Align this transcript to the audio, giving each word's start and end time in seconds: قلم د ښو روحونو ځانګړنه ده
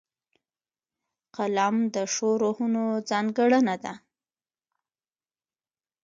قلم 1.35 1.75
د 1.95 1.97
ښو 2.13 2.29
روحونو 2.41 2.83
ځانګړنه 3.09 3.75
ده 3.83 3.93